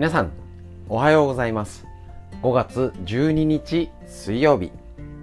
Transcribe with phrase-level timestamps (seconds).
[0.00, 0.32] 皆さん
[0.88, 1.86] おはようございます。
[2.42, 4.72] 5月12日水曜日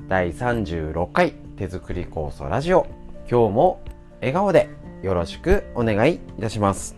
[0.08, 2.86] 第36回手作り酵素ラジオ。
[3.28, 3.82] 今日も
[4.20, 4.70] 笑顔で
[5.02, 6.96] よろしくお願いいたします。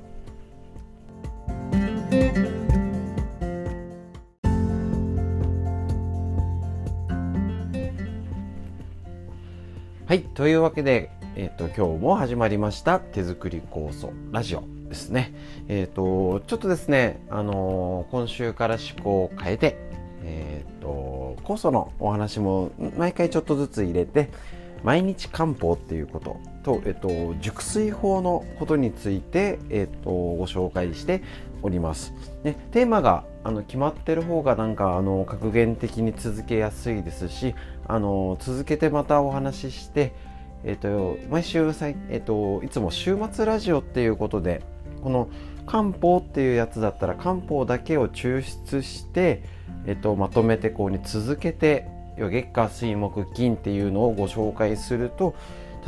[10.05, 14.79] はいというわけで、えーと、今日も始まりました手作り酵素ラジオ。
[14.90, 15.34] ですね
[15.68, 19.78] えっ、ー、とちょっとですねあのー、今週から思考を変えて
[20.24, 24.30] えっ、ー、と酵素のお話も毎回ちょっとずつ入れて
[24.83, 31.21] 毎日漢方っていうことと、えっと、熟睡法のことについて、えっと、ご紹介して
[31.61, 32.14] おります。
[32.44, 37.56] でテーマがあの決まってる方がなんかあの格言的に続けやすいですし
[37.88, 40.14] あの続けてまたお話しして、
[40.64, 41.72] えっと、毎週
[42.09, 44.61] えっと、いつも週末ラジオっていうことで
[45.03, 45.30] この
[45.66, 49.44] 漢方っていうやつだったら漢方だけを抽出して、
[49.86, 55.36] えっと、まとめてこうに続けて月火水木金っていうのをご紹介すると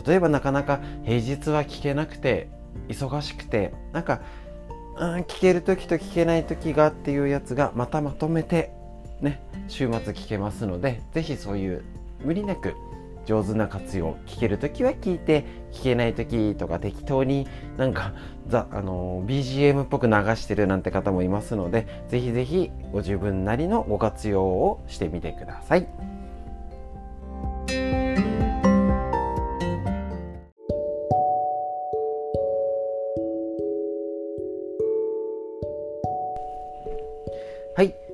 [0.06, 2.48] 例えばなかなか平日は聞けなくて
[2.88, 4.22] 忙しくてなんか、
[4.98, 8.72] うん、聞ける時と聞けない時がっていうやつがまたまとめて
[9.20, 11.84] ね週末聞けますので是非そういう
[12.23, 12.75] 無理なく
[13.32, 18.14] 上手な活用聞ける時は聞いて聞けない時とか適当になんか
[18.48, 25.88] ザあの BGM っぽく流してるなんて方もいますのでぜひぜひご自分なりのご活用をしてみてください。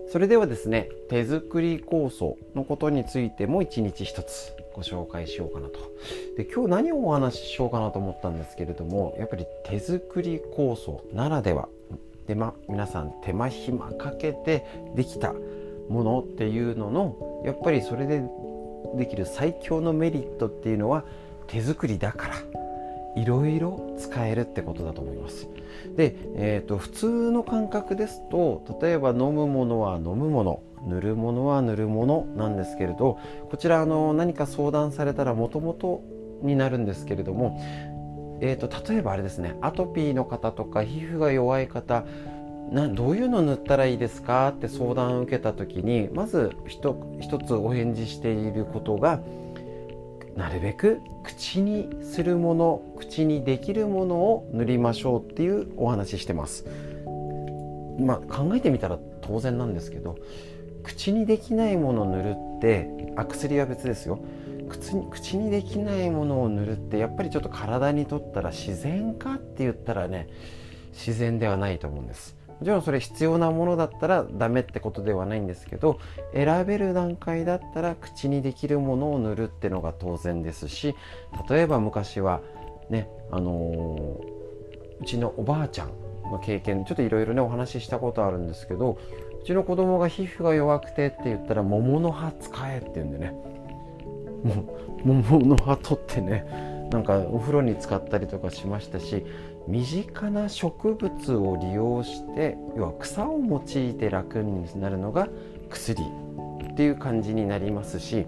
[0.10, 5.80] それではですね手作り酵素のことについても一日一つご紹介しようかなと。
[6.38, 11.67] で今日何をお話ししようかなと思ったんですけれどもやっぱり手作り構想ならでは。
[12.28, 15.33] で、ま、皆さん手間暇かけてできた
[15.89, 18.21] ものっていうののやっぱりそれで
[18.95, 21.05] できる最強のメリットっていうのは
[21.48, 22.36] 手作りだから。
[23.17, 25.50] いろいろ使えるってことだと思います。
[25.95, 33.20] で、えーと、普通の感覚ですと例えば飲むものは飲むもの塗るものは塗るものなんですけれど
[33.50, 36.04] こちらあの何か相談されたらもともと
[36.44, 37.60] になるんですけれども、
[38.42, 42.06] えーと、例えばあれですねアトピーの方とか皮膚が弱い方
[42.72, 46.94] などういうの塗ったらいいですかって相談を受けた時にまず一
[47.39, 49.22] つお返事していることが
[50.37, 56.65] なるべく口にするもの口にできるものを塗りましょうっていうお話してます。
[57.99, 60.15] まあ考えてみたら当然なんですけど
[60.83, 64.20] 口にできないものを塗るってあ薬は別ですよ。
[64.70, 70.27] 口に口にできないものを塗るってやっぱりちょっと体にとったら自然かって言ったらね
[70.93, 72.36] 自然ではないと思うんです。
[72.60, 76.00] もちろんそれ必要なものだったらダメってことではないんですけど
[76.34, 80.95] 選べる段階だったら口にできるものを塗るってのが当然ですし
[81.50, 82.42] 例えば昔は
[82.90, 85.92] ねあのー、うちのおばあちゃん
[86.32, 88.98] の経験ちょっといろいろねお話ししたことあるんですけど
[89.42, 93.34] うちの子供が皮膚が弱くてって言ったら桃の葉使えって言うんでね。
[94.44, 96.45] も桃の葉取ってね
[96.92, 99.26] なんかお風呂に使ったりとかしましたし
[99.67, 105.28] 身近な植物を利用して要は草を用いて楽になるのが
[105.70, 106.04] 薬
[106.72, 108.26] っていう感じになりますし、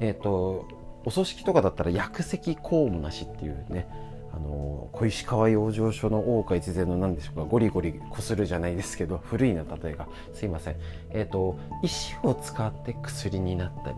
[0.00, 0.68] えーと、
[1.04, 3.88] お葬式とかだったら薬石公務なしっていうね
[4.32, 10.06] あの小石川養生所の大岡越前の何でしょうかゴリゴリこするじゃないですけど古いな例えが。
[10.34, 10.76] すいません。
[11.10, 13.96] えっ、ー、と石を使って薬になったり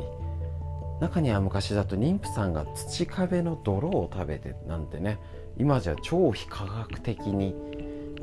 [1.00, 5.18] 中には昔だと妊婦さんが土壁の泥を食べてなんてね
[5.58, 7.54] 今じゃ超非科学的に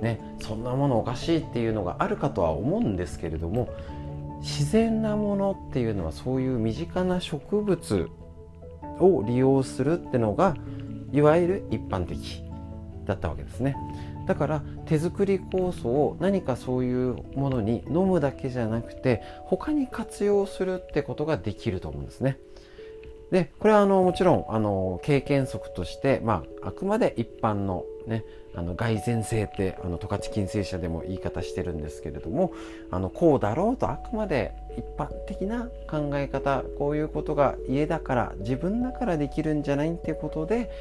[0.02, 3.70] ねそんなものおかしいっていうのがあるかとは思うんですけれども
[4.42, 8.10] 自然なものっていうのはそういう身近な植物
[9.00, 10.56] を利用するってのが
[11.12, 12.44] いわゆる一般的
[13.06, 13.76] だったわけですね。
[14.28, 22.38] だから手作り酵素を何かそういうものに飲むだけじゃなくて他に活用するってことができると思うんですね。
[23.32, 28.24] でこれはあのもちろんあの経験則として、まあ、あくまで一般の,、ね、
[28.56, 32.54] あの蓋然性ってあの十勝金星社でも言い方してるんですけれども
[32.90, 40.72] あのこうだろうとあくまで一般的な考え方こういうことが家だから自分だからできるんじゃないってことで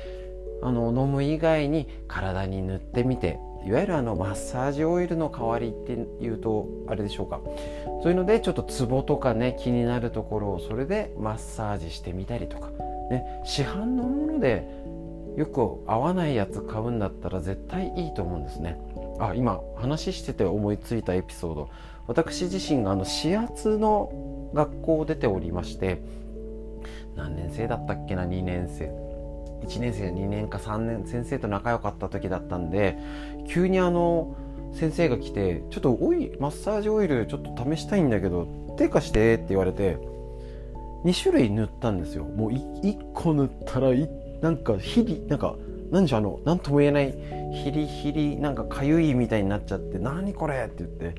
[0.62, 7.42] あの飲む以外に体に塗ってみていわゆるあのマッサージオイルの代わりっていうとあれでしょうか。
[8.02, 12.70] そういうのでちょっとツボとかね気になるところをそれでマッサージしてみたりとか、
[13.10, 14.66] ね、市販のもので
[15.36, 18.80] よく合わないやつ買うんだったら絶対いいと思うんですね。
[19.20, 21.68] あ今話してて思いついたエピソード。
[22.06, 26.00] 私自身があの始圧の学校を出ておりまして
[27.16, 29.07] 何年生だったっけな2年生。
[29.62, 32.96] 1年生2年か3年先生と仲良かった時だったんで
[33.49, 34.34] 急にあの
[34.72, 38.46] 先生が来て「ちょっとオイマッサージオイルちょっと試したいんだけど
[38.76, 39.99] 手貸して」って言われて
[41.05, 43.90] 2種類塗ったんですよもう1個塗ったら
[44.40, 45.56] なんか日々なんか
[45.90, 47.14] 何でしょうあの何とも言えない
[47.64, 51.14] ヒリヒリなんかかゆいみたいになっちゃって「何これ!」って言って言っ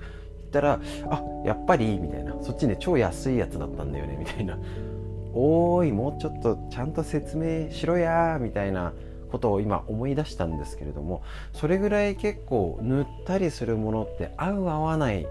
[0.51, 4.57] たら「あやっぱり」みたいなそっちね超安いやつだったんだよねみたいな
[5.33, 8.93] 「おーいもうちょっとちゃんと説明しろや」みたいな
[9.31, 11.21] ことを今思い出したんですけれども
[11.53, 15.27] それぐらい結構塗ったりするものって合う合わない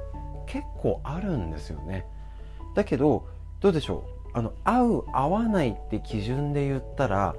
[0.47, 2.07] 結構あるんですよね。
[2.75, 3.27] だけど
[3.61, 4.05] どうでしょ
[4.35, 4.39] う？
[4.39, 7.35] あの合う合わないって基準で言ったら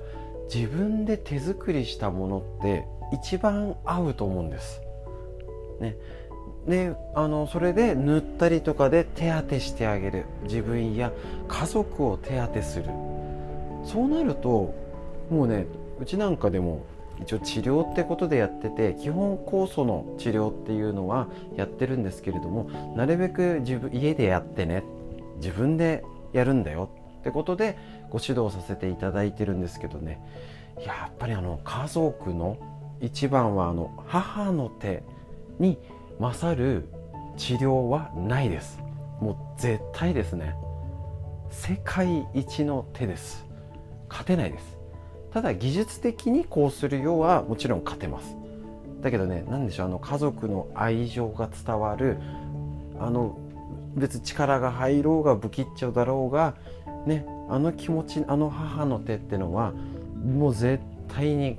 [0.53, 4.81] 自分で手作りしたものって一番合うと思うんです。
[5.79, 5.95] ね、
[6.67, 10.25] であのそれで塗ったりとかで手当てしてあげる。
[10.44, 11.11] 自分や
[11.47, 12.85] 家族を手当てする。
[13.85, 14.73] そうなると
[15.29, 15.65] もうね
[16.00, 16.85] うちなんかでも
[17.21, 24.83] 一応治療ってことでやってて基本酵素の治療っていうのはやってるんですけれどもなるべく自分家でやってね。
[25.38, 26.03] 自分で
[26.33, 26.89] やるんだよ。
[27.19, 27.77] ってことで
[28.09, 30.21] ご指導させていただいてるんですけどね。
[30.85, 32.57] やっぱりあの家族の
[33.01, 35.03] 一番はあの母の手
[35.59, 35.77] に
[36.19, 36.89] 勝る
[37.38, 38.80] 治療はないです。
[39.21, 40.56] もう絶対ですね。
[41.50, 43.45] 世界一の手です。
[44.10, 44.77] 勝てないです。
[45.31, 48.36] ただ技術的にこうするようはもちろん勝てます。
[49.01, 52.18] だけどね何でしょうあの家族の愛情が伝わる
[53.00, 53.38] あの
[53.95, 56.56] 別力が入ろうが不吉祥だろうが
[57.06, 61.57] ねあの気持ちあの母の手ってのはもう絶対に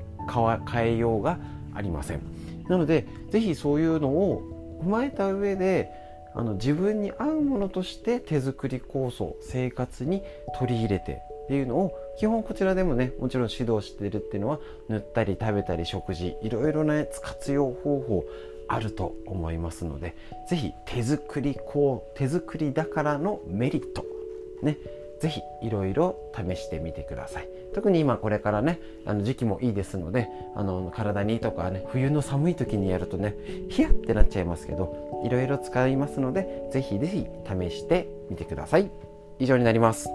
[0.73, 1.39] 変えようが
[1.75, 2.21] ありません。
[2.69, 4.43] なので是非そういうのを
[4.83, 5.91] 踏まえた上で
[6.35, 10.23] あの自分に合うものとして手作り構想生活に
[10.59, 18.25] 取り入れてっていうのを基本こちらでもねもちろん指導してるっていうのは塗ったり食べたり食事いろいろな活用方法
[18.69, 20.15] あると思いますので
[20.49, 24.05] 是非手作りこう手作りだからのメリット
[24.63, 24.79] ね
[25.21, 27.49] 是非いろいろ試してみてください。
[27.75, 33.37] 特に今これからねあの時期もいいですのであの体にとかね冬の寒い時にやるとね
[33.69, 38.91] ヒヤってなっちゃいますけどいろいろ使いますので是非是非試してみてください。
[39.39, 40.09] 以上になります。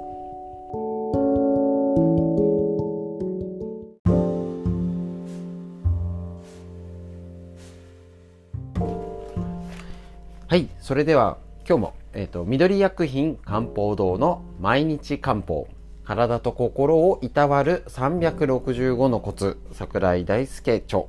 [10.47, 11.37] はいそれでは
[11.67, 15.67] 今日も、えーと、緑薬品漢方堂の毎日漢方
[16.05, 21.03] 体と心をいたわる365のコツ桜井大輔著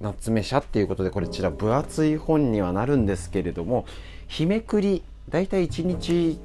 [0.00, 3.84] 夏目社っていうことでこちら分厚い本にはなるんですけれども
[4.26, 6.38] 日めくりだいたい1日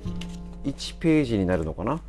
[0.65, 2.01] 1ページになるのかな？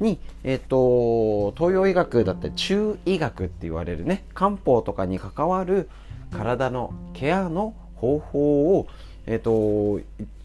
[0.00, 5.88] に、え、ー、と、東洋医学だったり中医学って言われるね漢方とかに関わる
[6.30, 8.86] 体のケアの方法を
[9.26, 10.00] えっ、ー、と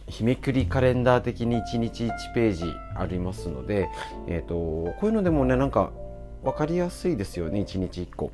[0.08, 3.90] 日めくりカレンダー的に1日1ページありますので、
[4.28, 5.92] え、ー、とこういうのでもねなんか
[6.44, 8.32] 分かりやすいですよね1日1個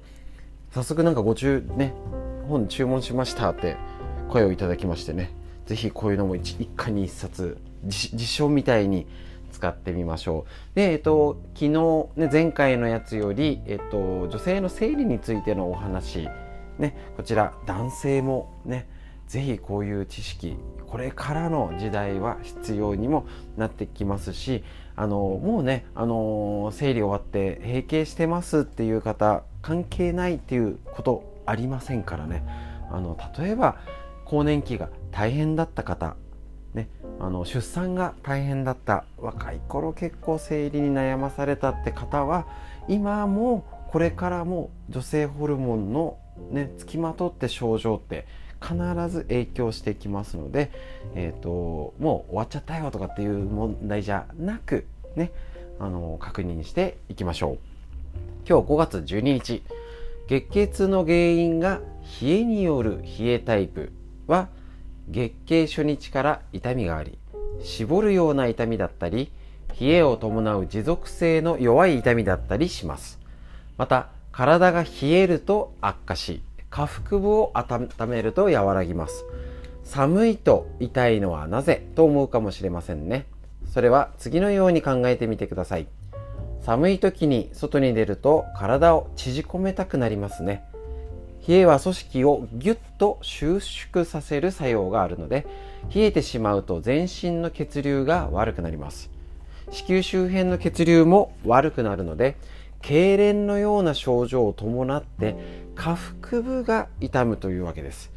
[0.71, 1.93] 早速なんかご注ね
[2.47, 3.77] 本注文しましたって
[4.29, 5.31] 声をいただきましてね
[5.65, 9.07] 是非こういうのも一家に一冊辞書みたいに
[9.51, 10.75] 使ってみましょう。
[10.75, 16.27] で、えっと、昨日、ね、前回のやつより、えっと、女性の生理についてのお話、
[16.77, 18.87] ね、こちら男性もね、
[19.29, 20.57] ぜひこういう知識
[20.87, 24.63] これからの時代は必要にもなってきますし
[24.95, 32.43] あのもうねあの生理終わって閉経してますっていう方関係ないっていうことありませんからね。
[32.91, 33.77] あの例えば
[34.25, 36.15] 更年期が大変だった方、
[36.73, 42.47] ね、あの出産が大変だった若い頃結構生理に悩まされたって方は
[42.87, 46.17] 今もこれからも女性ホルモンの
[46.49, 48.25] ねつきまとって症状って
[48.61, 48.75] 必
[49.09, 50.71] ず影響してきますので、
[51.15, 54.85] えーと、もう終わっちゃったよとかっていう問題じゃなく
[55.15, 55.31] ね
[55.79, 57.57] あの確認していきましょう。
[58.47, 59.63] 今日5月12日
[60.27, 61.81] 月経痛の原因が
[62.21, 63.91] 冷えによる冷えタイプ
[64.27, 64.49] は
[65.07, 67.17] 月経初日から痛みがあり
[67.63, 69.31] 絞るような痛みだったり
[69.79, 73.19] 冷えを伴う持続性の弱い痛みだったりします。
[73.77, 79.25] また体が冷えると悪化し下腹部を温めると和らぎます。
[79.83, 83.25] 寒いと痛いのはなぜと思うかもしれませんね。
[83.73, 85.87] それは次のように考えてみてください。
[86.61, 90.63] 寒い時に外に出ると体を縮こめたくなりますね。
[91.47, 95.47] 冷えは組織をギュッと収縮させる作用があるので
[95.93, 99.09] 冷えてしまうと全身の血流が悪くなります。
[99.71, 102.35] 子宮周辺の血流も悪くなるので
[102.81, 105.35] 痙攣のような症状を伴って
[105.79, 108.11] 下腹部が痛むというわけです。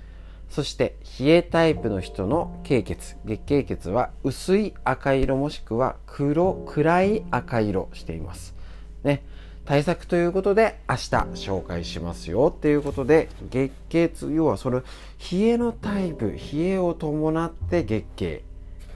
[0.50, 3.16] そして冷えタイプの人の経血。
[3.24, 8.56] 月経血は薄い赤色もしくは黒暗い赤色しています。
[9.04, 9.22] ね。
[9.64, 11.00] 対策ということで明日
[11.34, 14.82] 紹介しますよっていうことで月経痛要はその
[15.30, 18.42] 冷えのタイプ冷えを伴って月経。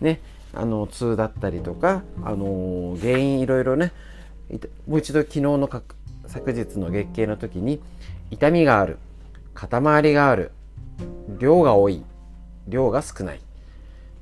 [0.01, 0.21] ね。
[0.53, 3.93] あの痛だったりとかあの原因いろいろね
[4.89, 7.81] もう一度昨日の昨日の月経の時に
[8.31, 8.99] 痛みがある
[9.55, 10.51] 肩周りがある
[11.39, 12.05] 量が多い
[12.67, 13.41] 量が少ない。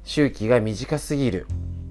[0.05, 1.47] 周期が短すぎる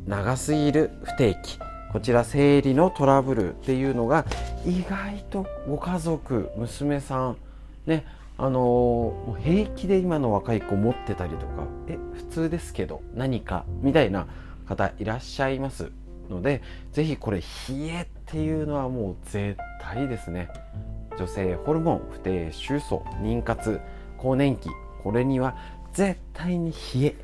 [0.06, 1.58] 長すぎる不定期。
[1.92, 4.26] こちら生理のトラブルっていうのが
[4.66, 7.38] 意外とご家族娘さん
[7.86, 8.06] ね
[8.36, 14.28] あの、平気で今の若い子持ってたりとかえ普通ですけど何かみたいな
[14.68, 15.92] 方いらっしゃいます
[16.30, 20.50] ので是非これ冷えっていうのはもう絶対ですね。
[21.18, 23.80] 女性ホルモン不定収素妊活
[24.18, 24.70] 更年期
[25.04, 25.56] これには
[25.94, 27.16] 絶対に冷え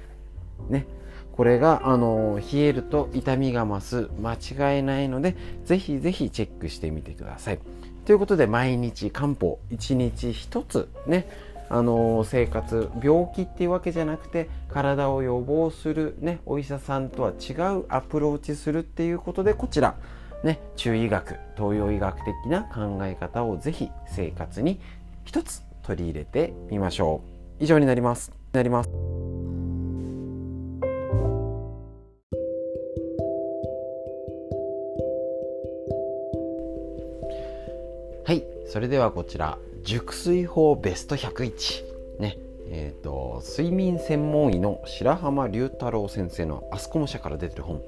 [0.69, 0.85] ね
[1.31, 7.59] これがあの冷えると痛みが増す間違いないのでぜひぜひチェックしてみてください。
[8.05, 11.29] ということで毎日漢方1日1つね
[11.69, 19.95] あの生活病気っていうわけじゃなくて体を予防する、ね、お医者さんとは違うアプローチするっていうことでこちら、
[20.43, 24.79] ね、中医学東洋医学的な考え方をぜひ生活に
[25.25, 27.21] 一つ取り入れてみましょ
[27.59, 27.63] う。
[27.63, 28.31] 以上になります。
[28.53, 28.89] なります。
[38.25, 42.37] はいそれではこちら熟睡法ベスト101ね
[42.71, 47.81] えーと、睡眠専門医の白浜龍太郎先生のアスコモ社から出てる本。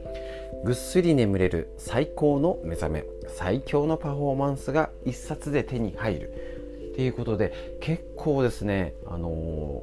[0.63, 6.33] ぐっすり眠れる最高の目覚め最強のパフォーマンスが一冊で手に入る。
[6.91, 9.81] っていうことで結構ですねあの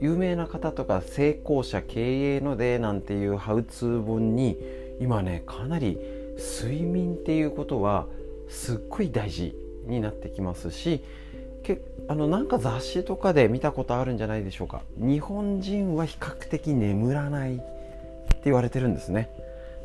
[0.00, 4.58] ー、有名な方とか成功者経営のでなんていうハウツー本に
[5.00, 5.98] 今ねかなり
[6.36, 8.06] 睡眠っていうことは
[8.48, 9.56] すっごい大事
[9.86, 11.02] になってきますし
[11.62, 14.82] けあのなんか雑誌とかで見たことあるんじゃないでしょうか。
[14.96, 17.64] 日本人は比較的眠らないって
[18.44, 19.30] 言われてるんですね。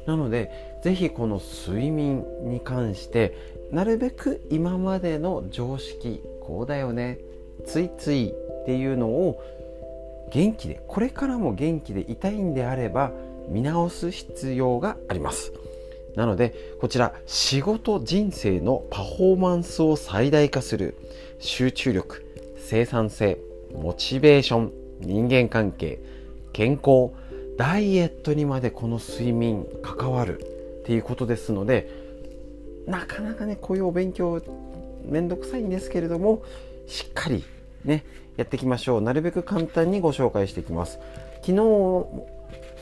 [0.05, 3.35] なので是非この睡眠に関して
[3.71, 7.17] なるべく今までの常識こうだよね
[7.65, 9.41] ついついっていうのを
[10.31, 13.11] 元気でこれからも元気でいたいんであれば
[13.47, 15.53] 見直す必要があります。
[16.15, 20.95] なのでこちら仕事人生のパフォーマンスを最大化する
[21.39, 22.25] 集中力
[22.57, 23.37] 生産性
[23.73, 24.71] モチベーション
[25.01, 25.99] 人間関係
[26.53, 27.11] 健康
[27.57, 31.89] ダイエットにまでこの睡眠関わるっていうことですので
[32.85, 34.41] なかなかねこういうお勉強
[35.05, 36.43] めんどくさいんですけれども
[36.87, 37.43] しっかり
[37.83, 38.05] ね
[38.37, 39.01] やっていきましょう。
[39.01, 40.99] なるべく簡単にご紹介していきます。
[41.41, 42.05] 昨日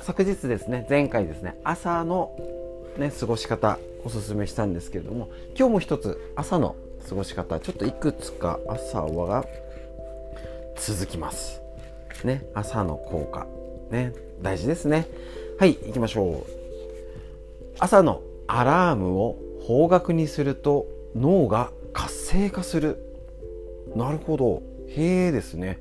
[0.01, 2.35] 昨日ですね前回ですね朝の
[2.97, 6.75] ね、過ごし方おすすめしたんですけれども今日も一つ朝の
[7.09, 9.45] 過ごし方ちょっといくつか朝は
[10.77, 11.61] 続きます
[12.23, 13.47] ね朝の効果
[13.93, 14.11] ね。
[14.41, 15.07] 大事ですね。
[15.59, 16.45] はい行きましょう。
[17.79, 22.97] 朝のアラームを方角にすると脳が活性化する。
[23.95, 24.63] なるほど。
[24.89, 25.79] へえですね。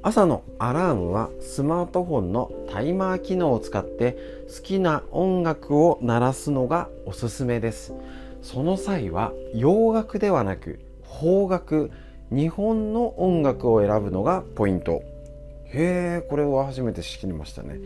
[0.00, 7.92] 朝のアラームはスマートフォンのタイマー機能を使って好きな音楽を鳴らすのがおすすめです。
[8.40, 10.78] その際は洋楽ではなく
[11.20, 11.90] 邦楽。
[12.30, 15.02] 日本の音楽を選ぶのがポイント。
[15.70, 17.78] へえこれは初めて知りましたね。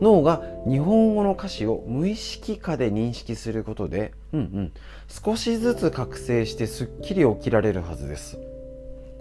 [0.00, 4.72] 脳が日本語の歌詞を無意識化で認識することで、うんうん、
[5.08, 8.38] 少しずつ覚醒してすっきり起きられるはずです。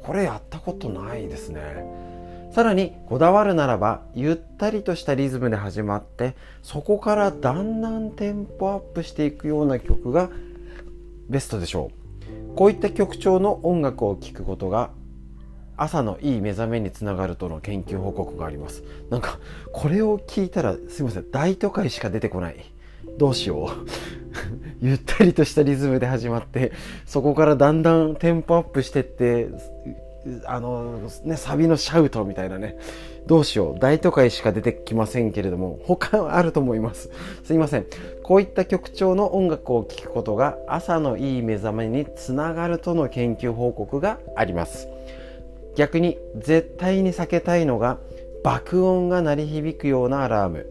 [0.03, 1.61] これやったことないですね。
[2.51, 10.31] さらにこだわるならばゆったりとしたリズムで始まってそこからだんだんテンポアップしていくような曲が
[11.27, 12.55] ベストでしょう。
[12.55, 14.89] こういった曲調の音楽を聴くことが
[15.81, 19.39] 朝のいい目覚めにつながるとの研究報告がありますなんか
[19.71, 22.71] これを聞いたらすいません大都会しか出てこない
[23.17, 23.69] どうしよう
[24.81, 26.71] ゆったりとしたリズムで始まって
[27.05, 29.49] そこからだんだんテンポアップしてって
[30.45, 32.77] あのね、サビのシャウトみたいなね、
[33.25, 37.09] どうしよう、大都会しか出てきませんけれども、他はあると思います。
[37.43, 37.85] すいません。
[38.23, 44.89] こういった曲調の音楽を聴くことが朝のいい目覚めにつながるとの研究報告があります。
[45.79, 47.99] 逆に絶対に避けたいのが
[48.43, 50.67] 爆音が鳴り響くようなアラーム。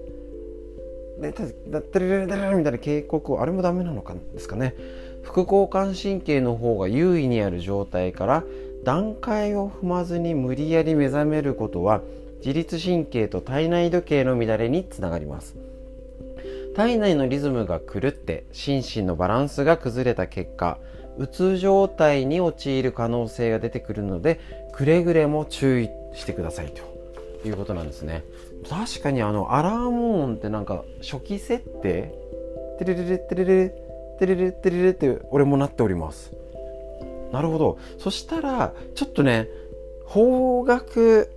[1.18, 1.32] で
[1.70, 4.74] だってるみたいな警告をあれもダメなのかですかね
[5.22, 8.44] 副交感神経の方が優位にある状態から
[8.84, 12.02] 段階を踏まずに無理やり目覚めることは
[12.40, 15.56] 自律神経と体内時計の乱れにつながります
[16.76, 20.78] 体内のリズムが狂って心身のバランスが崩れた結果
[21.18, 24.40] うつ状態に陥る可能性が出てくるので
[24.72, 26.98] くれぐれも注意してくださいと。
[27.44, 28.24] いうことなんですね。
[28.68, 32.12] 確かにあのアラーム音ってなんか初期設定。
[32.78, 33.74] テレレレテレレ
[34.18, 36.32] テレレテレレって俺もなっております。
[37.32, 37.78] なるほど。
[37.98, 39.48] そしたらちょっとね
[40.06, 41.28] 方角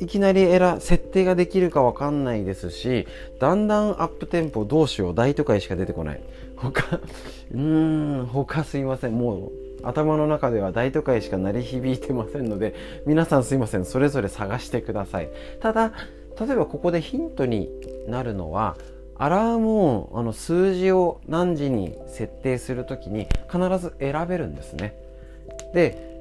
[0.00, 3.06] いきなりエラ設定ができるかわかんないですし
[3.40, 6.20] だんだんアップテンポどうしよう大都会しか出てこない。
[6.56, 7.00] 他
[7.52, 9.16] うーん他すいません。
[9.16, 12.74] もう頭の中では大都会しか鳴り響いてませんので
[13.06, 13.84] 皆さんすいません。
[13.84, 15.28] それぞれ探してください。
[15.60, 15.92] ただ
[16.38, 17.70] 例えばここでヒントに
[18.08, 18.76] なるのは
[19.18, 24.94] アラーム音あの数字を何時に設定するときに必ず選べるんですね。
[25.72, 26.15] で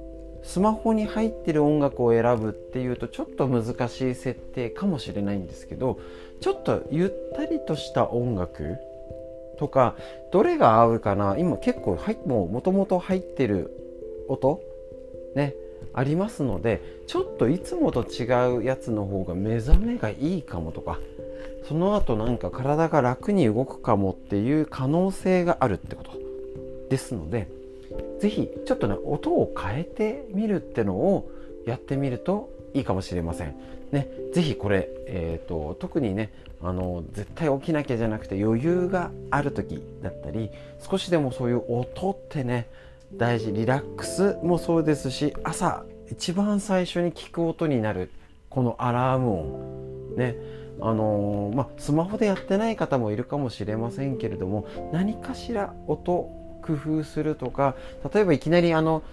[0.45, 5.99] スマホに入ってる音楽を選ぶっていうとちょっと難しい設定かもしれないんですけど
[6.39, 8.77] ちょっとゆったりとした音楽
[9.57, 9.95] とか
[10.31, 11.37] どれが合うかな？
[11.37, 13.71] 今結構もうもともと入ってる
[14.27, 14.61] 音
[15.35, 15.55] ね
[15.93, 20.99] ありますのでちょっといつもと違うやつの方が目覚めがいいかもとか
[21.67, 26.11] その後なんか体が楽に動くかもっていう可能性があるってこと
[26.89, 27.47] ですので
[28.19, 31.29] 是非ちょっとね音を変えてみるってのを
[31.65, 33.55] やってみるといいかもしれません。
[33.91, 42.67] ね、ぜひこれ、えーと、特にねあの絶対起きなきゃじゃなくて余裕がある時だったり少しでもそういう音ってね
[43.13, 48.09] 大事リラックスもそうですし朝一番最初に聞く音になる
[48.49, 50.35] このアラーム音ね
[50.81, 56.29] あのー、まあ、スマホでやってない方もいるかもしれませんけれども何かしら音
[56.65, 57.75] 工夫するとか
[58.13, 59.03] 例えばいきなりあの、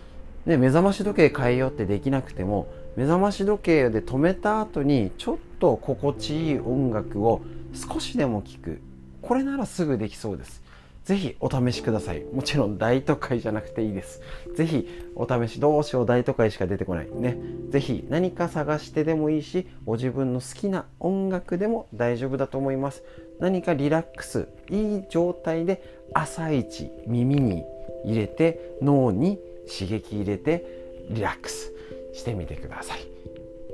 [0.47, 7.43] ね、目覚まし時計変えようってできなくても目覚まし時計で止めた後にちょっと心地いい音楽を
[7.75, 8.81] 少しでも聴く。
[9.23, 10.62] これならすぐできそうです。
[11.05, 12.23] ぜひお試しください。
[12.33, 14.21] もちろん大都会じゃなくていいです。
[14.55, 17.11] ぜひお試しどうしよう大都会しか出てこない。
[17.11, 17.38] ね。
[17.71, 23.03] ぜひ何か探してでもいいしご自分の好きな音楽でも大丈夫だと思います。
[23.41, 25.83] 何かリラックスいい状態で
[26.15, 27.65] 朝一耳に
[28.05, 29.38] 入れて脳に
[29.69, 30.65] 刺激入れて
[31.11, 31.73] リラックス
[32.12, 33.01] してみてください。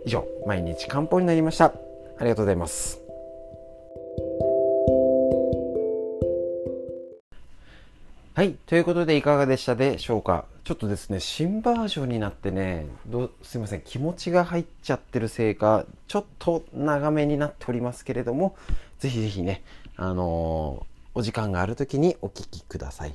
[0.07, 1.67] 以上毎日漢方になりました。
[1.67, 3.08] ありがとうございます。
[8.39, 8.53] はい。
[8.67, 10.45] ということで、いかがでしたでしょうか？
[10.63, 18.55] ちょっとですね、新バージョンになってね、どすいません、気持ちが入っちゃってるせいか、ちょっと長めになっておりますけれども、
[19.01, 19.65] ぜひぜひね、
[19.97, 23.15] あのー、お時間がある時にお聴きください。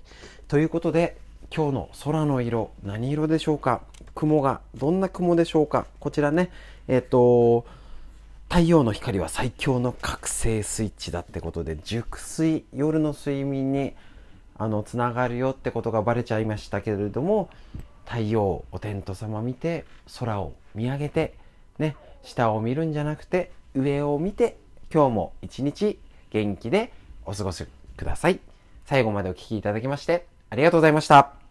[0.50, 1.16] ということで、
[1.56, 3.80] 今日の空の色、何色でしょうか？
[4.16, 5.86] 雲が、どんな雲でしょうか？
[6.02, 6.52] こちらね、
[6.90, 7.66] えっ、ー、と、
[8.50, 13.94] 太陽の光は最強の覚醒スイッチだってことで、熟睡、夜の睡眠に
[14.58, 17.50] あのつながるよってことがバレちゃいましたけれども
[18.06, 19.86] 太陽お天道様見て
[20.20, 21.36] 空を見上げて
[21.80, 24.58] ね下を見るんじゃなくて上を見て
[24.94, 26.92] 今日も一日元気で
[27.26, 27.66] お過ごし
[27.98, 28.40] ください。
[28.86, 31.43] 最後までお聴きいただきましてありがとうございました。